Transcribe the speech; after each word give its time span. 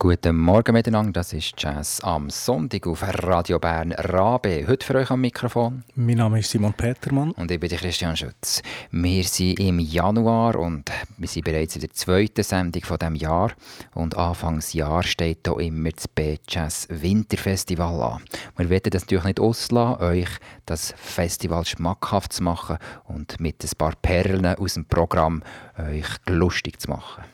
Guten 0.00 0.36
Morgen 0.36 0.74
miteinander, 0.74 1.10
das 1.10 1.32
ist 1.32 1.54
Jazz 1.58 2.00
am 2.04 2.30
Sonntag 2.30 2.86
auf 2.86 3.02
Radio 3.02 3.58
Bern 3.58 3.90
Rabe. 3.90 4.64
Heute 4.68 4.86
für 4.86 4.94
euch 4.94 5.10
am 5.10 5.22
Mikrofon. 5.22 5.82
Mein 5.96 6.18
Name 6.18 6.38
ist 6.38 6.52
Simon 6.52 6.72
Petermann. 6.72 7.32
Und 7.32 7.50
ich 7.50 7.58
bin 7.58 7.68
Christian 7.68 8.16
Schütz. 8.16 8.62
Wir 8.92 9.24
sind 9.24 9.58
im 9.58 9.80
Januar 9.80 10.54
und 10.54 10.88
wir 11.16 11.26
sind 11.26 11.46
bereits 11.46 11.74
in 11.74 11.80
der 11.80 11.90
zweiten 11.90 12.44
Sendung 12.44 12.84
von 12.84 12.98
dem 12.98 13.16
Jahr. 13.16 13.50
Und 13.92 14.16
Anfangsjahr 14.16 15.02
steht 15.02 15.48
hier 15.48 15.58
immer 15.58 15.90
das 15.90 16.06
B-Jazz 16.06 16.86
Winterfestival 16.90 18.00
an. 18.00 18.22
Wir 18.56 18.70
werden 18.70 18.90
das 18.90 19.02
natürlich 19.02 19.24
nicht 19.24 19.40
auslassen, 19.40 20.00
euch 20.00 20.30
das 20.64 20.94
Festival 20.96 21.64
schmackhaft 21.64 22.34
zu 22.34 22.44
machen 22.44 22.78
und 23.02 23.40
mit 23.40 23.64
ein 23.64 23.70
paar 23.76 23.94
Perlen 24.00 24.46
aus 24.46 24.74
dem 24.74 24.84
Programm 24.84 25.42
euch 25.76 26.06
lustig 26.28 26.80
zu 26.80 26.88
machen. 26.88 27.24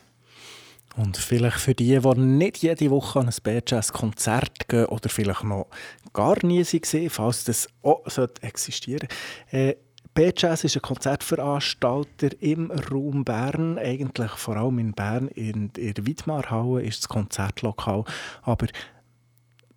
Und 0.97 1.17
vielleicht 1.17 1.59
für 1.59 1.75
die, 1.75 1.99
die 1.99 2.21
nicht 2.21 2.59
jede 2.59 2.91
Woche 2.91 3.21
an 3.21 3.29
ein 3.29 3.35
B-Jazz-Konzert 3.43 4.69
gehen 4.69 4.87
oder 4.87 5.09
vielleicht 5.09 5.45
noch 5.45 5.67
gar 6.13 6.37
nie 6.45 6.65
waren, 6.65 7.11
falls 7.11 7.45
das 7.45 7.69
auch 7.83 8.05
existieren 8.43 9.09
sollte. 9.51 9.71
Äh, 9.71 9.77
B-Jazz 10.15 10.63
ist 10.63 10.77
ein 10.77 10.83
Konzertveranstalter 10.83 12.41
im 12.41 12.71
Raum 12.71 13.25
Bern, 13.25 13.79
eigentlich 13.79 14.31
vor 14.31 14.57
allem 14.57 14.79
in 14.79 14.93
Bern, 14.93 15.27
in 15.27 15.73
der 15.73 16.07
Widmarhalle 16.07 16.83
ist 16.83 17.01
das 17.01 17.09
Konzertlokal, 17.09 18.05
aber 18.43 18.69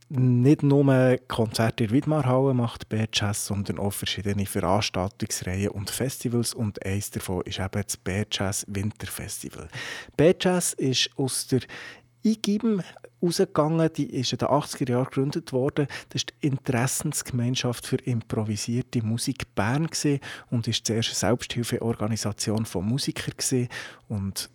nicht 0.10 0.64
nur 0.64 1.18
Konzerte 1.28 1.86
in 1.86 1.92
Widmarhalle 1.92 2.54
macht 2.54 2.88
B-Jazz, 2.90 3.48
sondern 3.48 3.80
auch 3.80 3.92
verschiedene 3.92 4.46
Veranstaltungsreihen 4.46 5.70
und 5.70 5.90
Festivals 5.90 6.54
und 6.54 6.86
eines 6.86 7.12
davon 7.12 7.42
ist 7.42 7.60
eben 7.60 7.84
das 7.84 7.98
B-Jazz 7.98 8.66
Winterfestival. 8.70 9.68
B-Jazz 10.16 10.74
ist 10.74 11.10
aus 11.18 11.48
der 11.48 11.62
IGIM 12.24 12.82
rausgegangen, 13.22 13.90
die 13.94 14.10
ist 14.10 14.32
in 14.32 14.40
den 14.40 14.48
80er 14.48 14.90
Jahren 14.90 15.06
gegründet 15.06 15.52
worden. 15.54 15.88
Das 16.10 16.22
ist 16.22 16.34
die 16.42 16.48
Interessensgemeinschaft 16.48 17.86
für 17.86 17.98
improvisierte 17.98 19.02
Musik 19.02 19.54
Bern 19.56 19.90
und 20.52 20.68
ist 20.68 20.86
zuerst 20.86 21.10
eine 21.10 21.16
Selbsthilfeorganisation 21.16 22.66
von 22.66 22.86
Musikern 22.86 23.68
und 24.08 24.50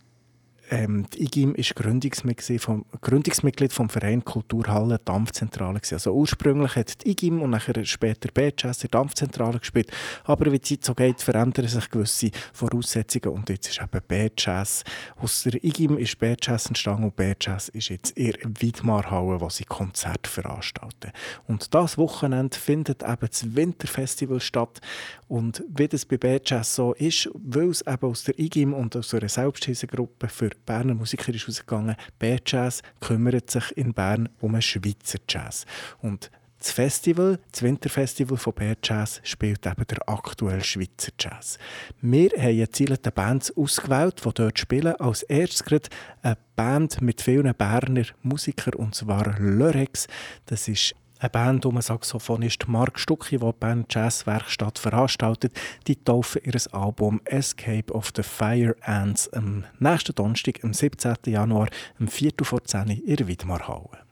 ähm, 0.73 1.06
die 1.12 1.25
IGIM 1.25 1.55
war 1.55 1.65
Gründungsmitglied 1.75 2.61
vom, 2.61 2.87
Gründungsmitglied 3.03 3.75
vom 3.75 3.91
Verein 3.91 4.25
Kulturhalle 4.25 4.98
Dampfzentrale. 5.05 5.81
Gewesen. 5.81 5.95
Also 5.95 6.12
ursprünglich 6.12 6.77
hat 6.77 7.05
die 7.05 7.11
IGIM 7.11 7.42
und 7.42 7.51
nachher 7.51 7.84
später 7.84 8.28
in 8.34 8.53
der 8.56 8.89
Dampfzentrale 8.91 9.59
gespielt. 9.59 9.93
Aber 10.25 10.50
wie 10.50 10.59
die 10.59 10.81
Zeit 10.81 10.84
so 10.87 10.95
geht, 10.95 11.20
verändern 11.20 11.69
sich 11.69 11.91
gewisse 11.91 12.31
Voraussetzungen 12.55 13.37
und 13.37 13.50
jetzt 13.50 13.69
ist 13.69 13.83
eben 13.83 14.00
B-Jazz. 14.09 14.84
Aus 15.20 15.43
der 15.43 15.62
IGIM 15.62 15.98
ist 15.98 16.19
B-Jazz 16.19 16.67
entstanden 16.67 17.05
und 17.05 17.17
B-Jazz 17.17 17.69
ist 17.69 17.91
jetzt 17.91 18.17
in 18.17 18.34
Widmarhalle, 18.43 19.43
wo 19.43 19.50
sie 19.50 19.65
Konzerte 19.65 20.31
veranstalten. 20.31 21.12
Und 21.47 21.75
das 21.75 21.98
Wochenende 21.98 22.56
findet 22.56 23.03
eben 23.03 23.28
das 23.28 23.55
Winterfestival 23.55 24.41
statt 24.41 24.81
und 25.28 25.62
wie 25.69 25.88
das 25.88 26.06
bei 26.06 26.16
B-Jazz 26.16 26.75
so 26.75 26.94
ist, 26.94 27.28
weil 27.34 27.69
es 27.69 27.87
eben 27.87 28.06
aus 28.06 28.25
der 28.25 28.38
IGIM 28.38 28.72
und 28.72 28.97
aus 28.97 29.12
einer 29.12 29.28
Selbsthilfegruppe 29.28 30.28
für 30.28 30.50
Berner 30.65 30.95
Musiker 30.95 31.34
ist 31.34 31.49
rausgegangen, 31.49 31.97
B-Jazz 32.19 32.83
kümmert 33.00 33.50
sich 33.50 33.77
in 33.77 33.93
Bern 33.93 34.28
um 34.41 34.55
einen 34.55 34.62
Schweizer 34.62 35.19
Jazz. 35.28 35.65
Und 36.00 36.31
das 36.62 36.71
Festival, 36.71 37.41
das 37.50 37.62
Winterfestival 37.62 38.39
von 38.39 38.53
Bär 38.53 38.77
Jazz, 38.84 39.21
spielt 39.25 39.67
eben 39.67 39.84
der 39.84 40.09
aktuelle 40.09 40.62
Schweizer 40.62 41.11
Jazz. 41.19 41.59
Wir 42.00 42.31
haben 42.39 42.55
jetzt 42.55 43.15
Bands 43.17 43.56
ausgewählt, 43.56 44.23
die 44.25 44.31
dort 44.33 44.59
spielen. 44.61 44.95
Als 44.95 45.25
erstes 45.25 45.65
gerade 45.65 45.89
eine 46.23 46.39
Band 46.55 47.03
mit 47.03 47.21
vielen 47.21 47.53
Berner 47.53 48.05
Musikern, 48.23 48.75
und 48.75 48.94
zwar 48.94 49.41
Lörex. 49.41 50.06
Das 50.47 50.69
ist 50.69 50.94
eine 51.22 51.31
Band 51.31 51.66
um 51.66 51.81
Saxophonist 51.81 52.66
Mark 52.66 52.99
Stucki, 52.99 53.38
der 53.38 53.53
die 53.53 53.59
Band 53.59 53.94
Jazzwerkstatt 53.94 54.78
veranstaltet, 54.78 55.53
die 55.87 55.97
taufen 55.97 56.43
ihr 56.44 56.60
Album 56.72 57.21
Escape 57.25 57.93
of 57.93 58.10
the 58.16 58.22
Fire 58.22 58.75
Ants 58.83 59.32
am 59.32 59.65
nächsten 59.78 60.15
Donnerstag, 60.15 60.65
am 60.65 60.75
17. 60.75 61.15
Januar, 61.27 61.69
um 62.00 62.09
4 62.09 62.32
vor 62.43 62.65
10 62.65 62.81
Uhr 62.81 62.91
in 63.06 63.16
der 63.16 63.28
Widmarhalle. 63.28 64.05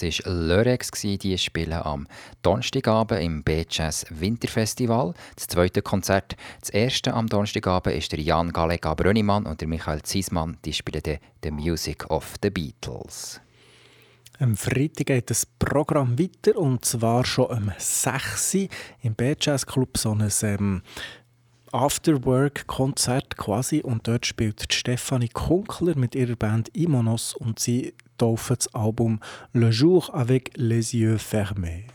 Das 0.00 0.24
war 0.24 0.32
Lörex, 0.32 0.90
die 0.92 1.36
spielen 1.36 1.74
am 1.74 2.06
Donnerstagabend 2.40 3.20
im 3.20 3.42
B-Jazz 3.42 4.06
Winterfestival. 4.08 5.12
Das 5.36 5.46
zweite 5.46 5.82
Konzert, 5.82 6.36
das 6.60 6.70
erste 6.70 7.12
am 7.12 7.26
Donnerstagabend, 7.26 7.94
ist 7.94 8.10
der 8.12 8.20
Jan 8.20 8.50
Galega 8.50 8.94
Brönnimann 8.94 9.44
und 9.44 9.60
der 9.60 9.68
Michael 9.68 10.02
Ziesmann. 10.02 10.56
Die 10.64 10.72
spielen 10.72 11.18
«The 11.42 11.50
Music 11.50 12.10
of 12.10 12.34
the 12.42 12.48
Beatles». 12.48 13.42
Am 14.38 14.56
Freitag 14.56 15.08
geht 15.08 15.28
das 15.28 15.44
Programm 15.44 16.18
weiter 16.18 16.56
und 16.56 16.82
zwar 16.82 17.26
schon 17.26 17.50
am 17.50 17.72
6. 17.76 18.54
Uhr 18.54 18.68
im 19.02 19.14
B-Jazz 19.14 19.66
Club 19.66 19.98
so 19.98 20.12
ein 20.12 20.30
ähm, 20.42 20.82
Afterwork-Konzert 21.72 23.36
quasi 23.36 23.82
und 23.82 24.08
dort 24.08 24.24
spielt 24.24 24.72
Stefanie 24.72 25.28
Kunkler 25.28 25.94
mit 25.96 26.14
ihrer 26.14 26.36
Band 26.36 26.74
Imonos 26.74 27.34
und 27.34 27.58
sie 27.58 27.92
taufen 28.20 28.56
das 28.58 28.68
Album 28.74 29.18
Le 29.54 29.70
Jour 29.70 30.10
avec 30.12 30.50
les 30.56 30.94
yeux 30.94 31.16
fermés. 31.16 31.86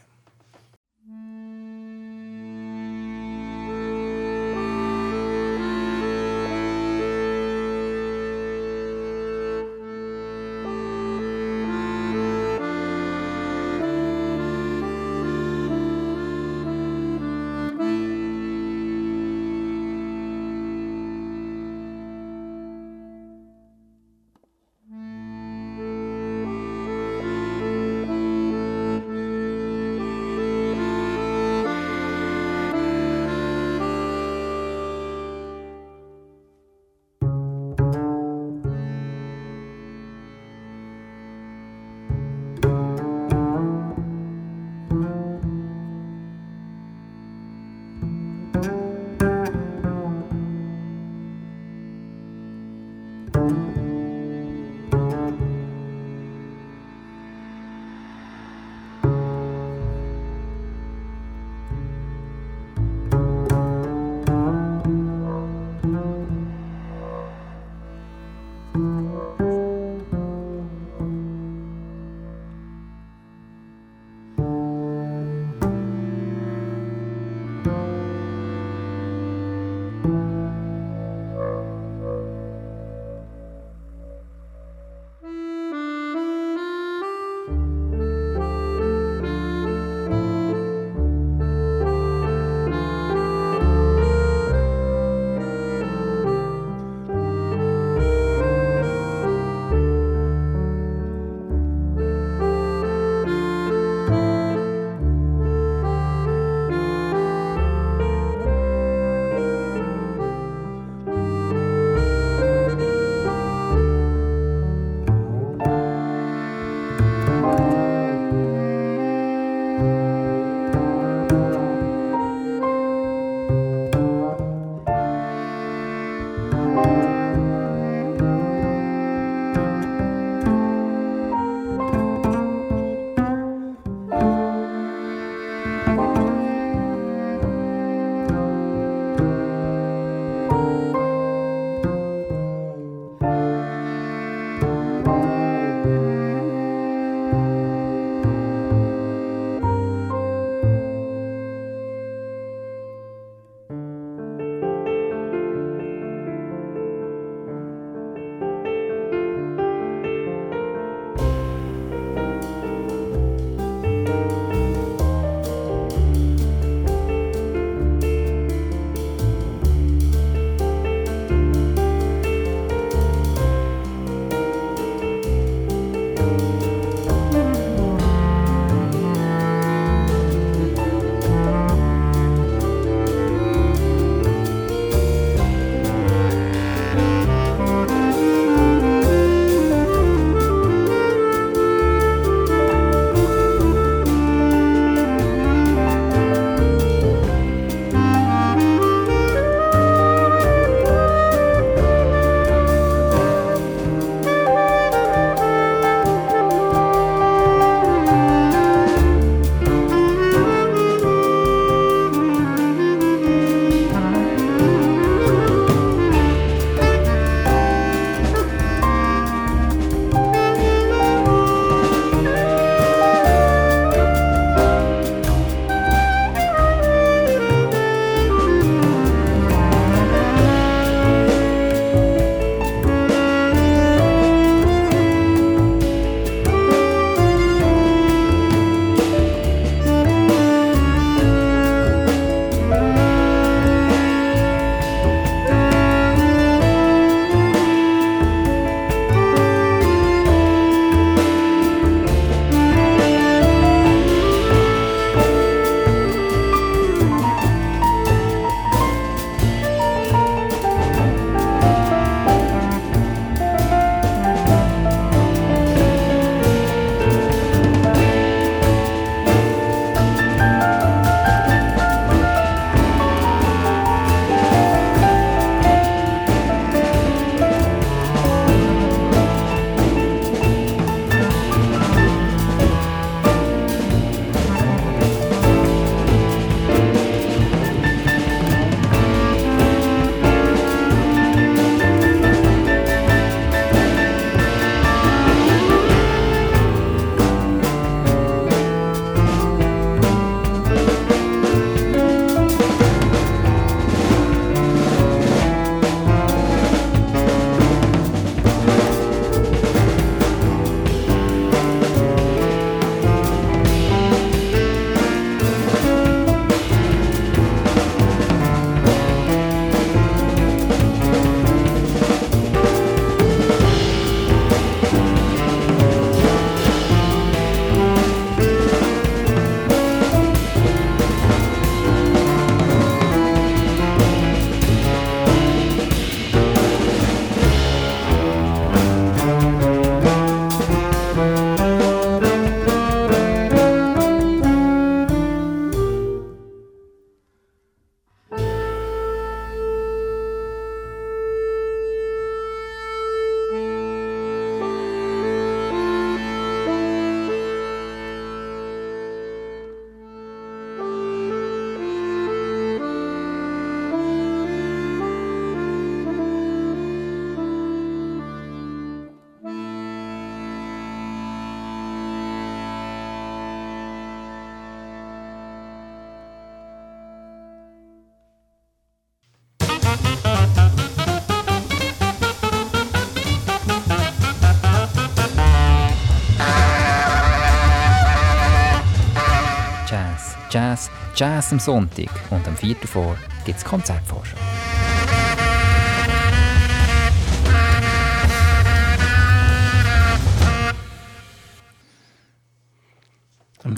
Jazz, 391.15 391.53
am 391.53 391.59
Sonntag 391.59 392.09
und 392.29 392.45
am 392.45 392.57
4. 392.57 392.75
vor 392.85 393.15
gibt 393.45 393.57
es 393.57 393.63
Konzertvorschau. 393.63 394.35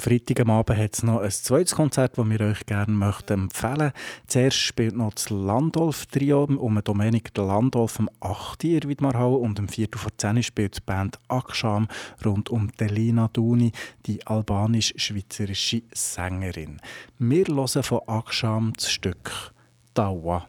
Freitag 0.07 0.47
Abend 0.47 0.79
hat 0.79 0.93
es 0.93 1.03
noch 1.03 1.19
ein 1.19 1.29
zweites 1.29 1.75
Konzert, 1.75 2.17
das 2.17 2.29
wir 2.29 2.39
euch 2.39 2.65
gerne 2.65 2.93
möchten 2.93 3.41
empfehlen 3.41 3.77
möchten. 3.77 3.91
Zuerst 4.27 4.55
spielt 4.55 4.95
noch 4.95 5.13
das 5.13 5.29
Landolf-Trio 5.29 6.45
um 6.45 6.81
Dominik 6.81 7.35
Landolf 7.35 7.99
am 7.99 8.09
8. 8.21 8.63
in 8.63 8.87
Widmarhau 8.87 9.35
und 9.35 9.59
am 9.59 9.67
4. 9.67 9.89
vor 9.97 10.11
10 10.17 10.43
spielt 10.43 10.77
die 10.77 10.81
Band 10.85 11.19
Aksham 11.27 11.89
rund 12.23 12.49
um 12.49 12.71
Delina 12.79 13.27
Duni, 13.33 13.73
die 14.05 14.25
albanisch-schweizerische 14.25 15.83
Sängerin. 15.93 16.79
Wir 17.19 17.43
hören 17.47 17.83
von 17.83 17.99
Aksham 18.07 18.71
das 18.77 18.89
Stück 18.89 19.51
«Dawa». 19.93 20.47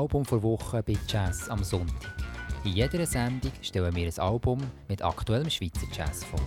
Album 0.00 0.24
vor 0.24 0.42
Woche 0.42 0.82
bei 0.82 0.96
Jazz 1.06 1.50
am 1.50 1.62
Sonntag. 1.62 2.14
In 2.64 2.72
jeder 2.72 3.04
Sendung 3.04 3.52
stellen 3.60 3.94
wir 3.94 4.06
ein 4.06 4.18
Album 4.18 4.58
mit 4.88 5.02
aktuellem 5.02 5.50
Schweizer 5.50 5.86
Jazz 5.92 6.24
vor. 6.24 6.40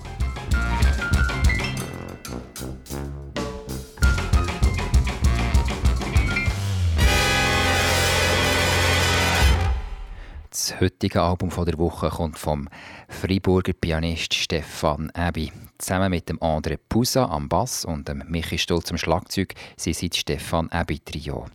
Das 10.49 10.81
heutige 10.81 11.21
Album 11.21 11.51
der 11.63 11.77
Woche 11.77 12.09
kommt 12.09 12.39
vom 12.39 12.67
Freiburger 13.07 13.73
Pianist 13.73 14.33
Stefan 14.33 15.11
Abbey. 15.11 15.51
Zusammen 15.77 16.09
mit 16.09 16.27
dem 16.27 16.39
André 16.39 16.79
Pusa 16.89 17.25
am 17.25 17.47
Bass 17.49 17.85
und 17.85 18.07
dem 18.07 18.23
Michi 18.27 18.57
Stolz 18.57 18.89
am 18.89 18.97
Schlagzeug 18.97 19.53
sie 19.77 19.93
sind 19.93 20.15
Stefan 20.15 20.69
Abbey 20.69 20.97
Trio. 20.97 21.45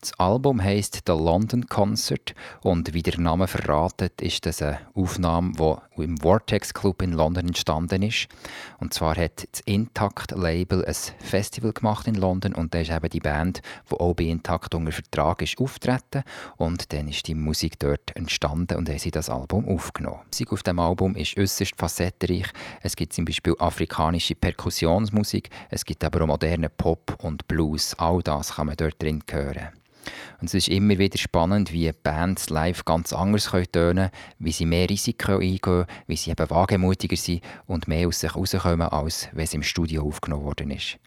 Das 0.00 0.12
Album 0.20 0.62
heißt 0.62 1.02
The 1.06 1.12
London 1.12 1.66
Concert 1.66 2.34
und 2.62 2.92
wie 2.92 3.02
der 3.02 3.18
Name 3.18 3.46
verratet, 3.46 4.20
ist 4.20 4.46
das 4.46 4.62
eine 4.62 4.78
Aufnahme, 4.94 5.52
die 5.96 6.02
im 6.02 6.18
Vortex 6.18 6.74
Club 6.74 7.02
in 7.02 7.12
London 7.12 7.48
entstanden 7.48 8.02
ist. 8.02 8.28
Und 8.78 8.92
zwar 8.92 9.16
hat 9.16 9.48
das 9.50 9.60
Intact 9.60 10.32
Label 10.32 10.84
ein 10.84 10.94
Festival 11.18 11.72
gemacht 11.72 12.06
in 12.06 12.14
London 12.14 12.54
und 12.54 12.74
da 12.74 12.80
ist 12.80 12.90
eben 12.90 13.08
die 13.08 13.20
Band, 13.20 13.62
die 13.90 13.94
auch 13.94 14.14
bei 14.14 14.24
Intact 14.24 14.74
unter 14.74 14.92
Vertrag 14.92 15.42
ist, 15.42 15.58
auftreten 15.58 16.22
und 16.56 16.92
dann 16.92 17.08
ist 17.08 17.26
die 17.26 17.34
Musik 17.34 17.78
dort 17.78 18.14
entstanden 18.14 18.76
und 18.76 18.88
haben 18.88 18.98
sie 18.98 19.10
das 19.10 19.30
Album 19.30 19.66
aufgenommen. 19.68 20.20
Die 20.24 20.36
Musik 20.36 20.52
auf 20.52 20.62
dem 20.62 20.78
Album 20.78 21.16
ist 21.16 21.36
äußerst 21.36 21.74
facettenreich. 21.76 22.46
Es 22.82 22.96
gibt 22.96 23.12
zum 23.12 23.24
Beispiel 23.24 23.54
afrikanische 23.58 24.34
Perkussionsmusik, 24.34 25.50
es 25.70 25.84
gibt 25.84 26.04
aber 26.04 26.22
auch 26.22 26.26
moderne 26.26 26.68
Pop 26.68 27.18
und 27.22 27.48
Blues. 27.48 27.94
All 27.98 28.22
das 28.22 28.54
kann 28.54 28.66
man 28.66 28.76
dort 28.76 29.02
drin 29.02 29.22
hören. 29.30 29.68
Und 30.40 30.46
es 30.46 30.54
ist 30.54 30.68
immer 30.68 30.98
wieder 30.98 31.18
spannend, 31.18 31.72
wie 31.72 31.90
Bands 31.92 32.50
live 32.50 32.84
ganz 32.84 33.12
anders 33.12 33.50
tönen 33.50 33.70
können, 33.72 34.10
wie 34.38 34.52
sie 34.52 34.66
mehr 34.66 34.88
Risiken 34.88 35.40
eingehen, 35.40 35.86
wie 36.06 36.16
sie 36.16 36.30
eben 36.30 36.50
wagemutiger 36.50 37.16
sind 37.16 37.42
und 37.66 37.88
mehr 37.88 38.08
aus 38.08 38.20
sich 38.20 38.34
herauskommen, 38.34 38.88
als 38.88 39.28
wenn 39.32 39.44
es 39.44 39.54
im 39.54 39.62
Studio 39.62 40.06
aufgenommen 40.06 40.44
worden 40.44 40.70
ist. 40.70 40.98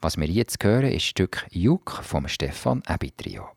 Was 0.00 0.16
wir 0.16 0.26
jetzt 0.26 0.62
hören, 0.62 0.84
ist 0.84 0.94
das 0.94 1.02
Stück 1.04 1.46
Juk 1.50 2.00
vom 2.02 2.28
Stefan 2.28 2.82
Ebitrio. 2.88 3.48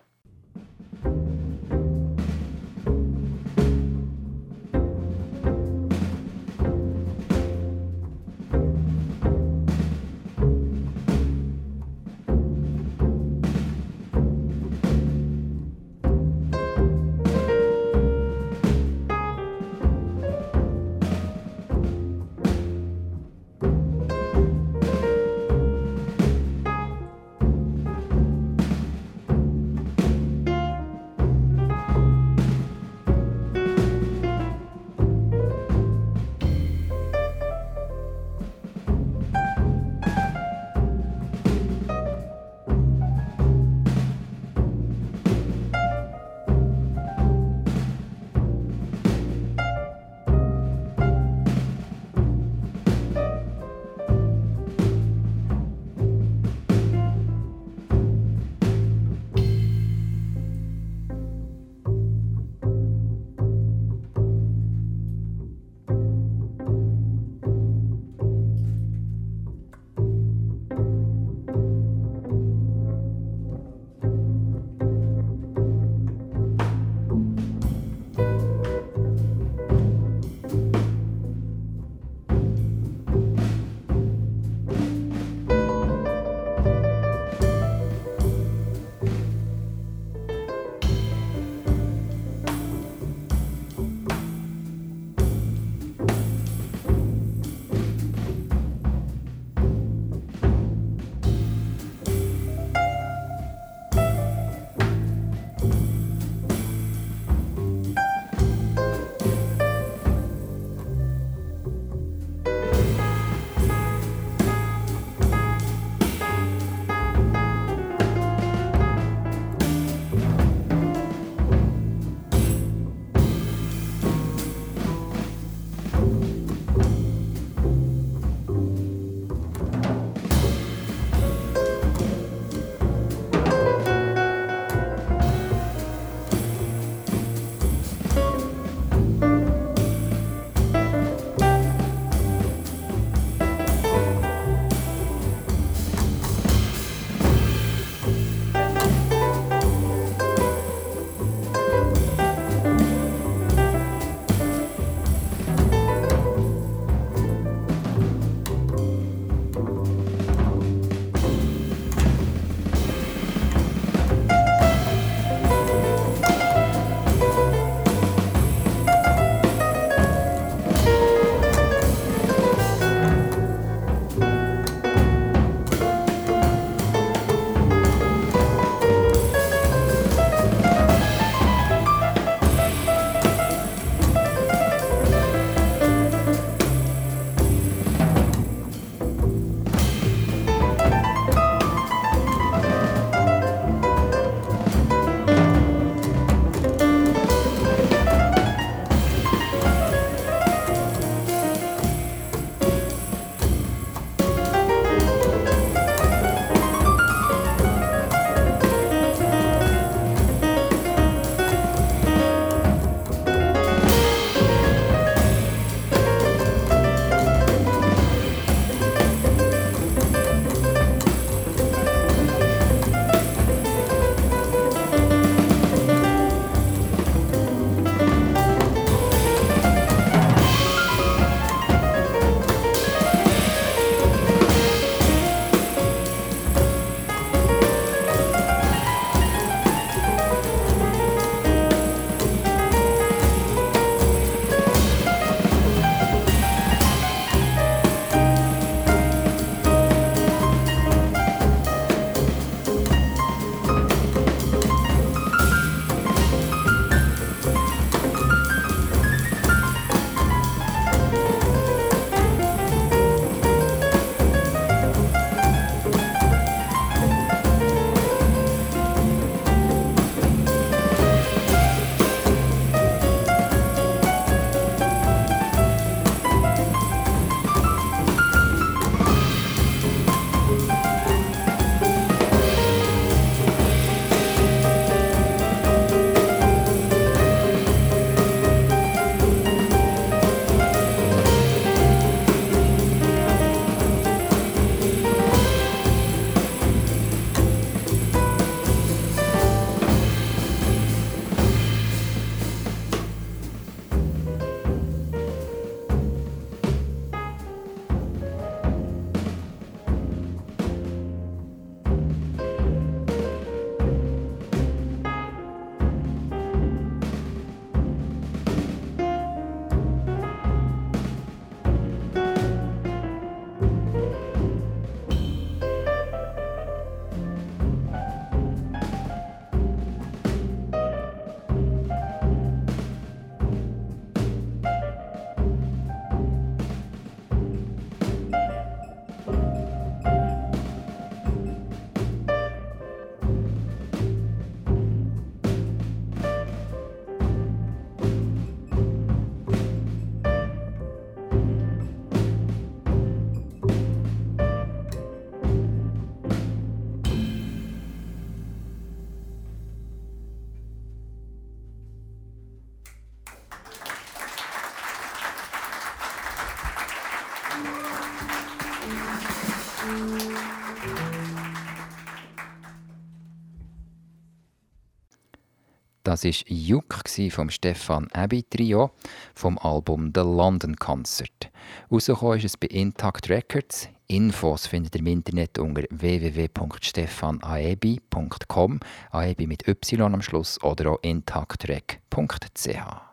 Das 376.10 376.24
war 376.24 376.32
Juk 376.48 377.04
vom 377.30 377.52
Stefan 377.52 378.08
Abbey 378.14 378.42
Trio 378.42 378.90
vom 379.36 379.60
Album 379.60 380.12
The 380.16 380.22
London 380.22 380.76
Concert. 380.76 381.52
Rausgekommen 381.92 382.40
ist 382.40 382.46
es 382.46 382.58
bei 382.58 382.66
Intact 382.66 383.30
Records. 383.30 383.90
Infos 384.08 384.66
findet 384.66 384.96
ihr 384.96 385.02
im 385.02 385.08
Internet 385.08 385.60
unter 385.60 385.84
www.stefanaebi.com, 385.92 388.80
Aebi 389.12 389.46
mit 389.46 389.68
Y 389.68 390.02
am 390.02 390.24
Schluss 390.24 390.60
oder 390.64 390.94
auch 390.94 391.04
intactrec.ch. 391.04 393.09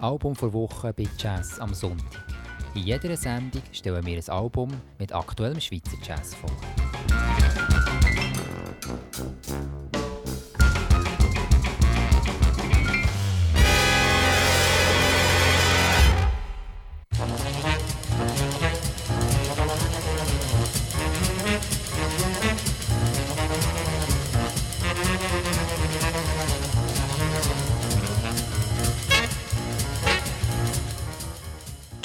Album 0.00 0.34
vor 0.34 0.52
Woche 0.54 0.94
bei 0.94 1.06
Jazz 1.18 1.58
am 1.58 1.74
Sonntag. 1.74 2.24
In 2.74 2.84
jeder 2.84 3.14
Sendung 3.16 3.62
stellen 3.70 4.04
wir 4.06 4.16
ein 4.16 4.28
Album 4.30 4.70
mit 4.98 5.12
aktuellem 5.12 5.60
Schweizer 5.60 5.98
Jazz 6.02 6.34
vor. 6.34 6.50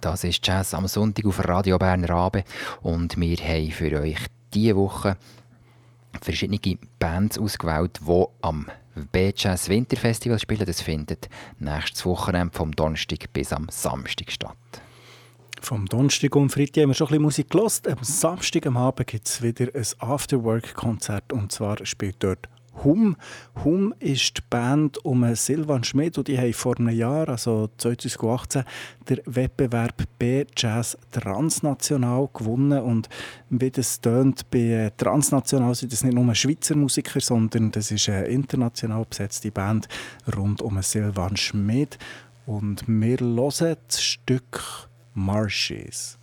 Das 0.00 0.22
ist 0.22 0.46
Jazz 0.46 0.74
am 0.74 0.86
Sonntag 0.86 1.26
auf 1.26 1.46
Radio 1.46 1.78
Bern 1.78 2.04
Rabe 2.04 2.44
und 2.82 3.18
wir 3.18 3.36
haben 3.36 3.70
für 3.72 4.00
euch 4.00 4.18
diese 4.54 4.76
Woche 4.76 5.16
verschiedene 6.22 6.78
Bands 6.98 7.38
ausgewählt, 7.38 8.00
die 8.06 8.24
am 8.42 8.66
B-Jazz 9.12 9.68
Winterfestival 9.68 10.38
spielen. 10.38 10.66
Das 10.66 10.82
findet 10.82 11.28
nächstes 11.58 12.04
Wochenende 12.06 12.56
vom 12.56 12.72
Donnerstag 12.72 13.32
bis 13.32 13.52
am 13.52 13.66
Samstag 13.70 14.30
statt. 14.30 14.56
Vom 15.60 15.86
Donnerstag 15.86 16.36
und 16.36 16.50
Freitag 16.50 16.82
haben 16.82 16.90
wir 16.90 16.94
schon 16.94 17.08
ein 17.08 17.10
bisschen 17.10 17.22
Musik 17.22 17.50
gehört. 17.50 17.88
Am 17.88 17.98
Samstag 18.02 18.66
am 18.66 18.76
Abend 18.76 19.06
gibt 19.08 19.26
es 19.26 19.42
wieder 19.42 19.66
ein 19.74 19.86
Afterwork-Konzert 19.98 21.32
und 21.32 21.50
zwar 21.50 21.84
spielt 21.84 22.16
dort 22.20 22.48
Hum. 22.84 23.16
Hum 23.64 23.94
ist 23.98 24.38
die 24.38 24.42
Band 24.48 25.04
um 25.04 25.34
Silvan 25.34 25.84
Schmidt 25.84 26.18
und 26.18 26.28
die 26.28 26.38
haben 26.38 26.52
vor 26.52 26.78
einem 26.78 26.90
Jahr, 26.90 27.28
also 27.28 27.68
2018, 27.78 28.64
den 29.08 29.20
Wettbewerb 29.26 30.02
B-Jazz 30.18 30.96
Transnational 31.10 32.28
gewonnen 32.32 32.80
und 32.82 33.08
wie 33.50 33.70
das 33.70 34.00
tönt, 34.00 34.48
bei 34.50 34.92
Transnational 34.96 35.74
sind 35.74 35.92
das 35.92 36.04
nicht 36.04 36.14
nur 36.14 36.34
Schweizer 36.34 36.76
Musiker, 36.76 37.20
sondern 37.20 37.70
das 37.70 37.90
ist 37.90 38.08
eine 38.08 38.26
international 38.26 39.04
besetzte 39.08 39.50
Band 39.50 39.88
rund 40.36 40.62
um 40.62 40.80
Silvan 40.82 41.36
Schmidt 41.36 41.98
und 42.46 42.84
wir 42.86 43.18
hören 43.18 43.76
das 43.86 44.02
Stück 44.02 44.88
Marshes. 45.14 46.18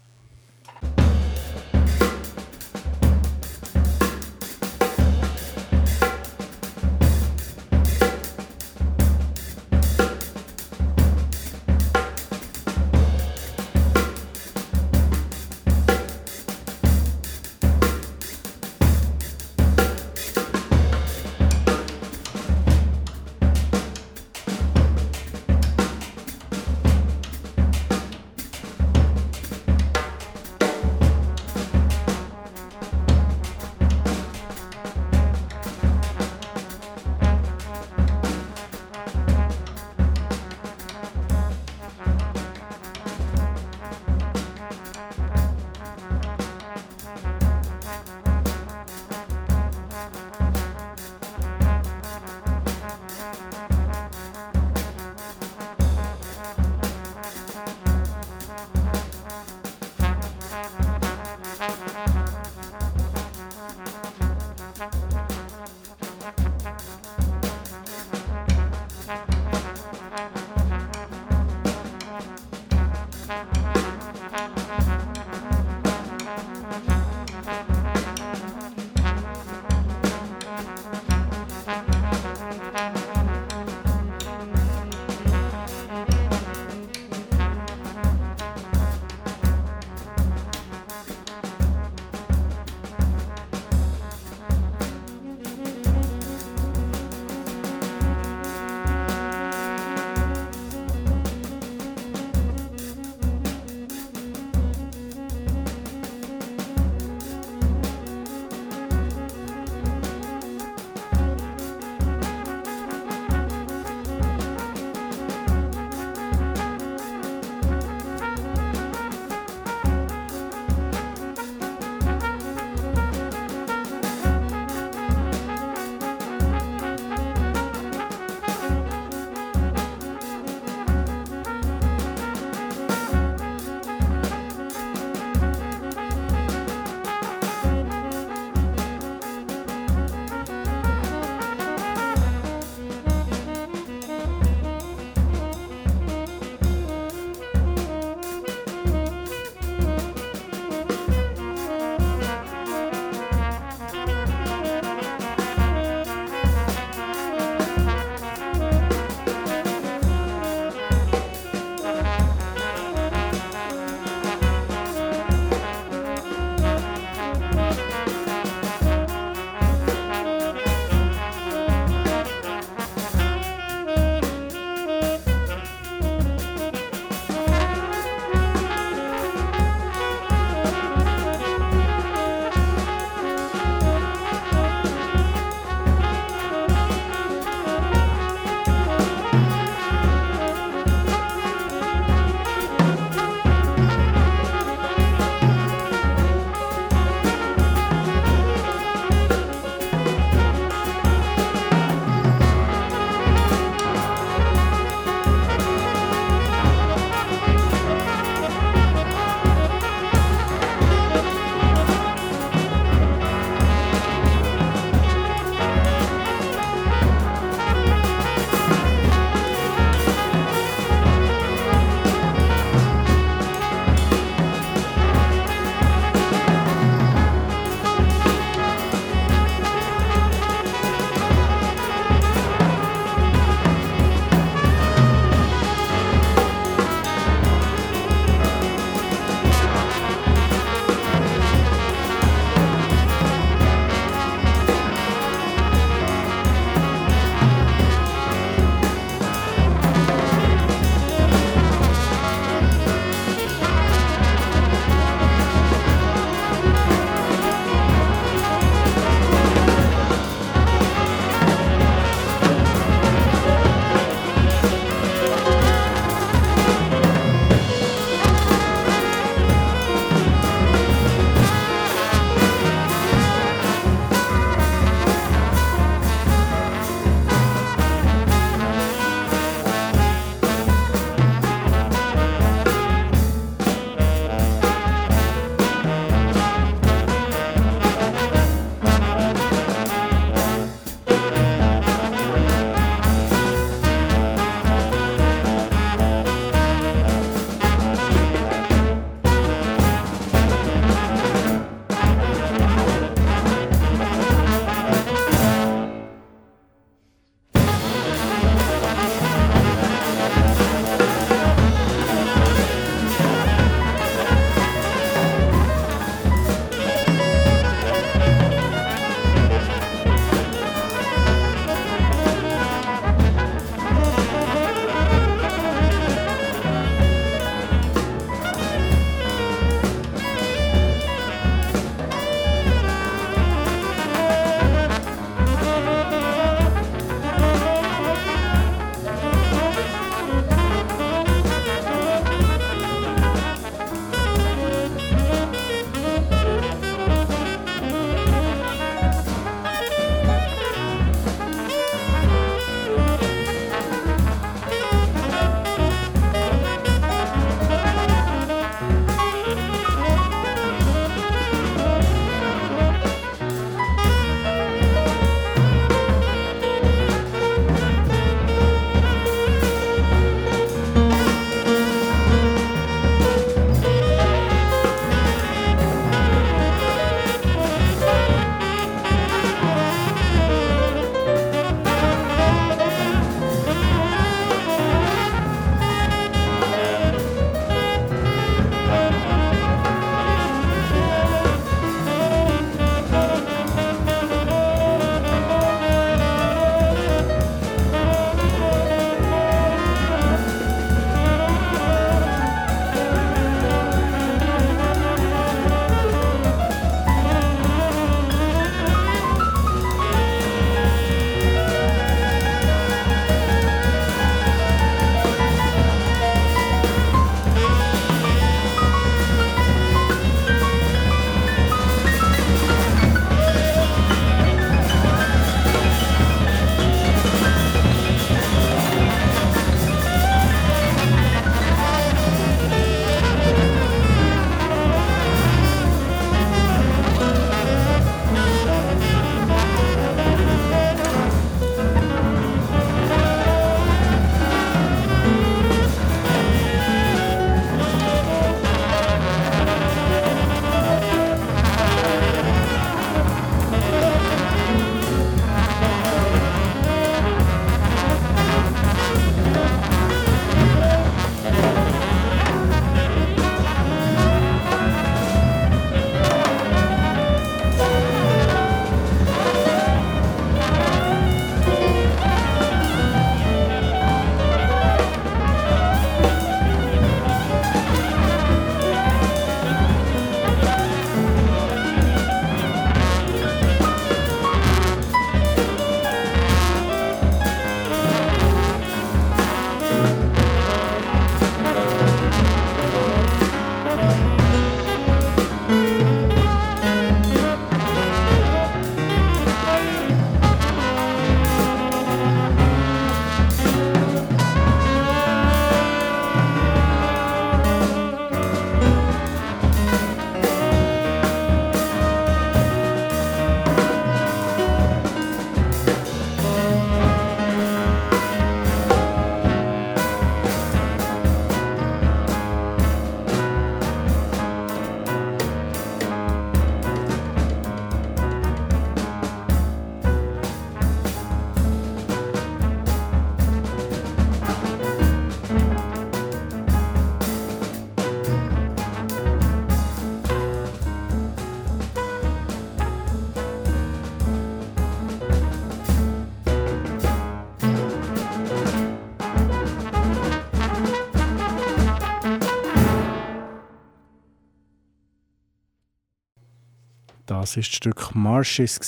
Das 557.26 557.57
ist 557.57 557.69
das 557.69 557.76
Stück 557.78 558.13
Marshes 558.13 558.80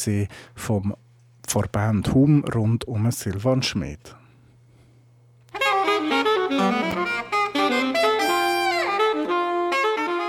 vom 0.55 0.95
von 1.47 1.61
der 1.61 1.69
Band 1.69 2.13
Hum 2.13 2.43
rund 2.53 2.85
um 2.87 3.09
Silvan 3.09 3.63
Schmid. 3.63 4.15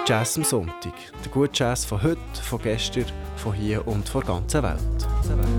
Jazz 0.06 0.38
am 0.38 0.44
Sonntag. 0.44 0.94
Der 1.22 1.32
gute 1.32 1.50
Jazz 1.52 1.84
von 1.84 2.02
heute, 2.02 2.20
von 2.42 2.62
gestern, 2.62 3.04
von 3.36 3.52
hier 3.52 3.86
und 3.86 4.08
von 4.08 4.22
der 4.22 4.34
ganzen 4.34 4.62
Welt. 4.62 5.57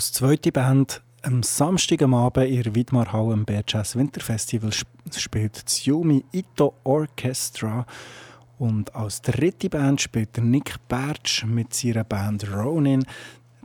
Als 0.00 0.12
zweite 0.12 0.50
Band 0.50 1.02
am 1.20 1.42
Samstag 1.42 2.00
am 2.00 2.14
Abend 2.14 2.48
in 2.48 2.62
der 2.62 2.74
Widmarhalle 2.74 3.34
im 3.34 3.44
Bear 3.44 3.62
Jazz 3.68 3.96
Winterfestival 3.96 4.70
spielt 5.14 5.62
das 5.62 5.84
Yumi 5.84 6.24
Ito 6.32 6.72
Orchestra 6.84 7.84
und 8.58 8.94
als 8.94 9.20
dritte 9.20 9.68
Band 9.68 10.00
spielt 10.00 10.38
Nick 10.38 10.76
Bertsch 10.88 11.44
mit 11.44 11.74
seiner 11.74 12.04
Band 12.04 12.50
Ronin. 12.50 13.04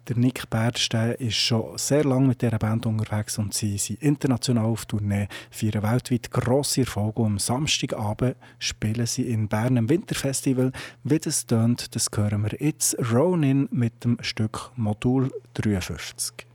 Der 0.07 0.17
Nick 0.17 0.47
der 0.51 1.19
ist 1.19 1.35
schon 1.35 1.79
sehr 1.79 2.03
lange 2.03 2.27
mit 2.27 2.41
dieser 2.43 2.59
Band 2.59 2.85
unterwegs 2.85 3.39
und 3.39 3.55
sie 3.55 3.79
sind 3.79 4.03
international 4.03 4.65
auf 4.65 4.85
Tournee, 4.85 5.27
feiern 5.49 5.81
weltweit 5.81 6.29
grosse 6.29 6.81
Erfolge. 6.81 7.23
am 7.23 7.39
Samstagabend 7.39 8.35
spielen 8.59 9.07
sie 9.07 9.23
in 9.23 9.47
Bern 9.47 9.77
im 9.77 9.89
Winterfestival. 9.89 10.71
Wie 11.03 11.17
das 11.17 11.47
tönt, 11.47 11.95
das 11.95 12.07
hören 12.15 12.43
wir 12.43 12.55
jetzt. 12.59 12.95
Ronin 13.11 13.67
mit 13.71 14.03
dem 14.03 14.17
Stück 14.21 14.71
Modul 14.75 15.31
53. 15.55 16.54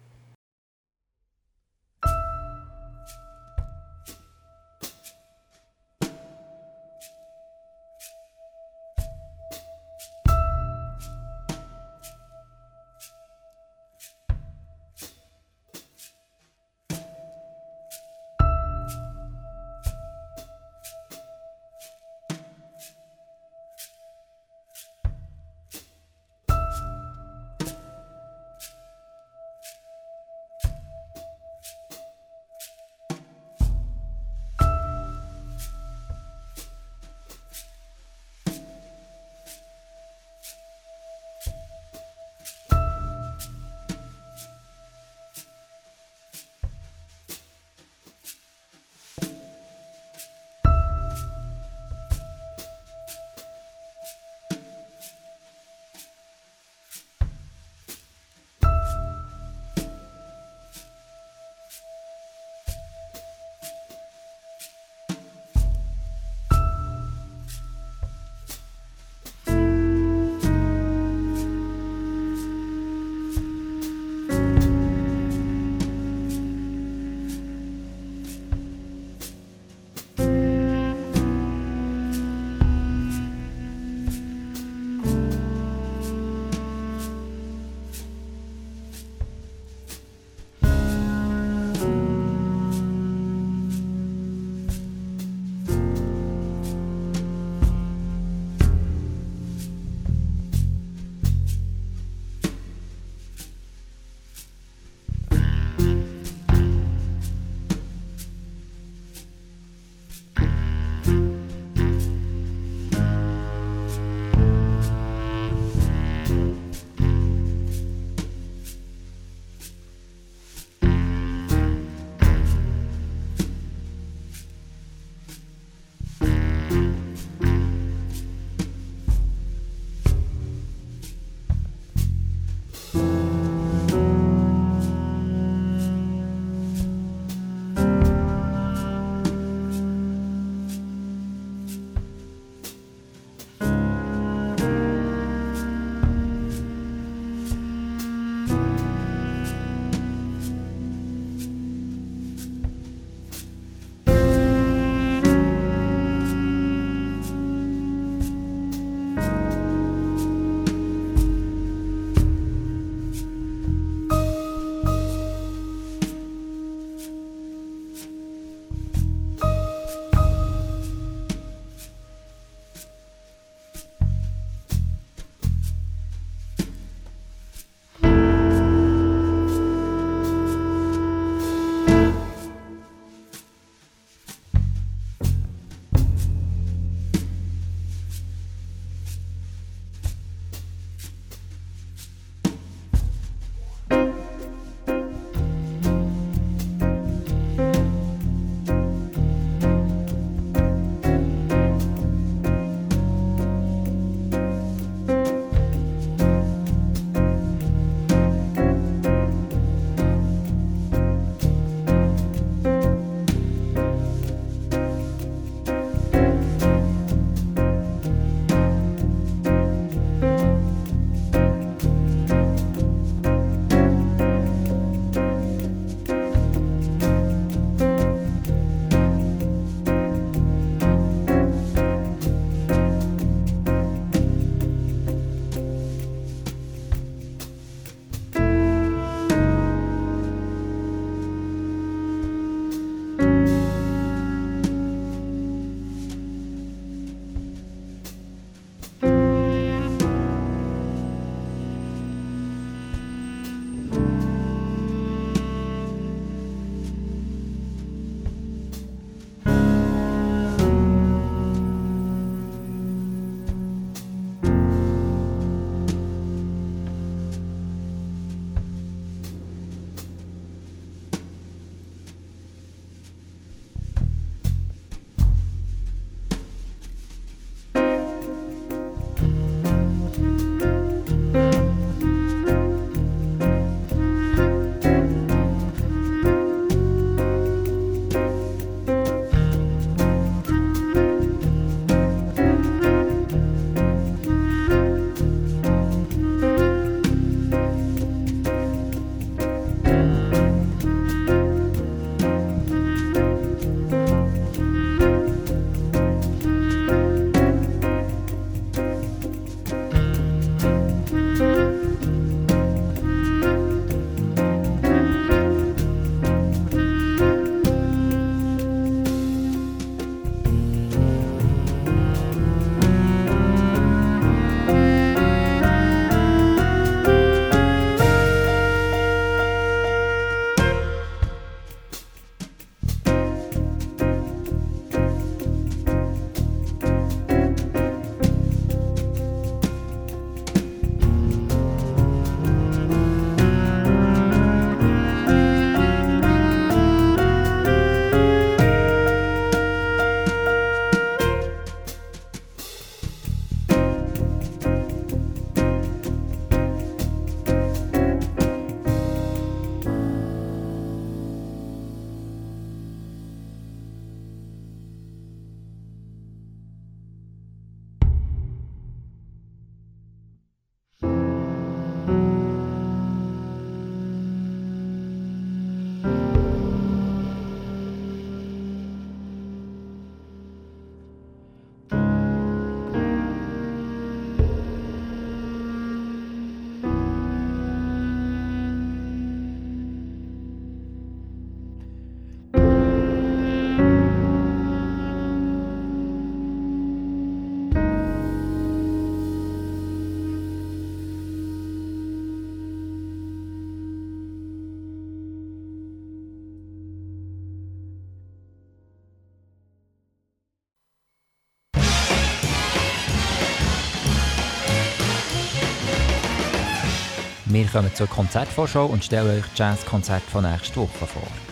kommen 417.72 417.94
zur 417.94 418.06
Konzertvorschau 418.06 418.86
und 418.86 419.04
stellen 419.04 419.38
euch 419.38 419.44
das 419.50 419.58
Jazzkonzert 419.58 420.22
von 420.22 420.44
nächster 420.44 420.80
Woche 420.80 421.06
vor. 421.06 421.49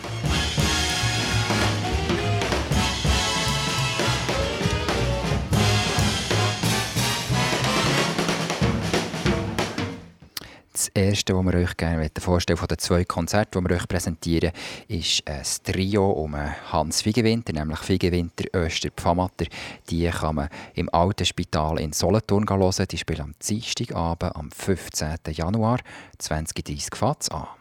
Erste, 11.09 11.33
das 11.33 11.43
wir 11.43 11.53
euch 11.55 11.77
gerne 11.77 12.09
vorstellen 12.19 12.57
von 12.57 12.67
den 12.67 12.77
zwei 12.77 13.03
Konzerten, 13.03 13.63
die 13.63 13.69
wir 13.69 13.75
euch 13.75 13.87
präsentieren, 13.87 14.51
ist 14.87 15.27
ein 15.27 15.43
Trio 15.63 16.09
um 16.11 16.35
Hans 16.71 17.01
Figewinter, 17.01 17.53
nämlich 17.53 17.79
Figewinter, 17.79 18.45
Öster, 18.53 18.89
Pfamatter. 18.95 19.45
Die 19.89 20.07
kann 20.09 20.35
man 20.35 20.49
im 20.75 20.89
Alten 20.93 21.25
Spital 21.25 21.79
in 21.79 21.93
Solothurn 21.93 22.47
hören. 22.47 22.87
Die 22.89 22.97
spielen 22.97 23.21
am 23.21 23.35
Dienstagabend, 23.41 24.35
am 24.35 24.51
15. 24.51 25.17
Januar, 25.31 25.79
20.30 26.21 26.95
Fatz 26.95 27.29
an. 27.29 27.58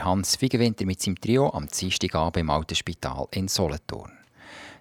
Der 0.00 0.06
Hans 0.06 0.36
Fiegenwinter 0.36 0.86
mit 0.86 1.02
seinem 1.02 1.20
Trio 1.20 1.50
am 1.50 1.66
Dienstagabend 1.68 2.38
im 2.38 2.48
Alten 2.48 2.74
Spital 2.74 3.28
in 3.32 3.48
Solothurn. 3.48 4.10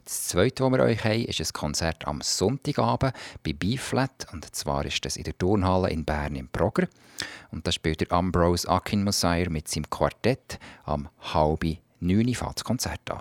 Das 0.05 0.30
zweite, 0.30 0.63
was 0.63 0.72
wir 0.72 0.80
euch 0.80 1.03
haben, 1.03 1.26
ist 1.26 1.41
ein 1.41 1.51
Konzert 1.51 2.07
am 2.07 2.22
Sonntagabend 2.22 3.13
bei 3.43 3.51
B-Flat. 3.51 4.28
Und 4.32 4.55
zwar 4.55 4.86
ist 4.86 5.03
das 5.03 5.17
in 5.17 5.26
der 5.26 5.38
Turnhalle 5.38 5.89
in 5.89 6.05
Bern 6.05 6.36
im 6.36 6.47
Progr. 6.47 6.88
Und 7.51 7.67
da 7.67 7.74
spielt 7.74 7.99
der 7.99 8.13
Ambrose 8.13 8.70
Akinmusire 8.70 9.49
mit 9.49 9.67
seinem 9.67 9.89
Quartett 9.89 10.57
am 10.86 11.09
halben 11.34 11.80
neun 11.99 12.34
fängt 12.34 12.55
das 12.55 12.63
Konzert 12.63 13.11
an. 13.11 13.20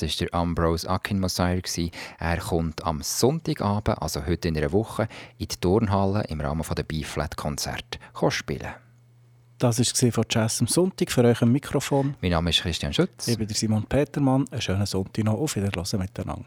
Das 0.00 0.18
war 0.18 0.26
der 0.26 0.34
Ambrose 0.34 0.88
Akinmusire. 0.88 1.90
Er 2.18 2.38
kommt 2.38 2.84
am 2.84 3.02
Sonntagabend, 3.02 4.00
also 4.00 4.24
heute 4.24 4.48
in 4.48 4.56
einer 4.56 4.72
Woche, 4.72 5.08
in 5.36 5.48
die 5.48 5.56
Turnhalle 5.56 6.24
im 6.28 6.40
Rahmen 6.40 6.64
der 6.74 6.82
B-Flat-Konzert 6.82 7.98
spielen. 8.30 8.72
Das 9.58 9.78
war 9.78 10.12
von 10.12 10.24
Jazz 10.30 10.62
am 10.62 10.66
Sonntag 10.66 11.12
für 11.12 11.22
euch 11.22 11.42
am 11.42 11.52
Mikrofon. 11.52 12.14
Mein 12.22 12.30
Name 12.30 12.48
ist 12.48 12.62
Christian 12.62 12.94
Schütz. 12.94 13.28
Ich 13.28 13.36
bin 13.36 13.46
Simon 13.50 13.84
Petermann. 13.84 14.46
Einen 14.50 14.62
schönen 14.62 14.86
Sonntag 14.86 15.22
noch. 15.22 15.34
Auf 15.34 15.56
Wiedersehen 15.56 16.00
miteinander. 16.00 16.46